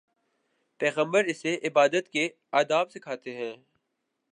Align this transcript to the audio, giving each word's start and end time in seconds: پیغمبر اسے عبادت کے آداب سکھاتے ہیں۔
پیغمبر 0.79 1.23
اسے 1.23 1.57
عبادت 1.63 2.09
کے 2.09 2.27
آداب 2.51 2.91
سکھاتے 2.91 3.35
ہیں۔ 3.35 3.55